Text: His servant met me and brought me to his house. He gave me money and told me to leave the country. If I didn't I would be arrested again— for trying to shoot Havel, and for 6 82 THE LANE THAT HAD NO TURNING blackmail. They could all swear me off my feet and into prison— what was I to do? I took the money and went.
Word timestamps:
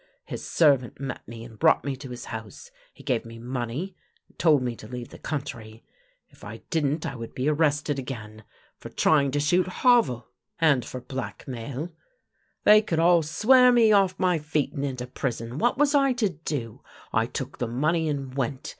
His 0.25 0.43
servant 0.43 0.99
met 0.99 1.27
me 1.27 1.43
and 1.43 1.59
brought 1.59 1.85
me 1.85 1.95
to 1.97 2.09
his 2.09 2.25
house. 2.25 2.71
He 2.91 3.03
gave 3.03 3.23
me 3.23 3.37
money 3.37 3.95
and 4.27 4.39
told 4.39 4.63
me 4.63 4.75
to 4.77 4.87
leave 4.87 5.09
the 5.09 5.19
country. 5.19 5.83
If 6.29 6.43
I 6.43 6.63
didn't 6.71 7.05
I 7.05 7.15
would 7.15 7.35
be 7.35 7.47
arrested 7.47 7.99
again— 7.99 8.43
for 8.79 8.89
trying 8.89 9.29
to 9.29 9.39
shoot 9.39 9.67
Havel, 9.67 10.27
and 10.57 10.83
for 10.83 11.01
6 11.01 11.05
82 11.05 11.07
THE 11.15 11.21
LANE 11.21 11.25
THAT 11.25 11.27
HAD 11.27 11.35
NO 11.49 11.55
TURNING 11.55 11.73
blackmail. 11.75 11.95
They 12.63 12.81
could 12.81 12.99
all 12.99 13.21
swear 13.21 13.71
me 13.71 13.91
off 13.91 14.15
my 14.17 14.39
feet 14.39 14.73
and 14.73 14.83
into 14.83 15.05
prison— 15.05 15.57
what 15.59 15.77
was 15.77 15.93
I 15.93 16.13
to 16.13 16.29
do? 16.29 16.81
I 17.13 17.27
took 17.27 17.59
the 17.59 17.67
money 17.67 18.09
and 18.09 18.33
went. 18.33 18.69